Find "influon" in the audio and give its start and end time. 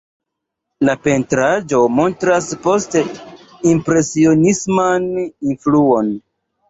5.21-6.11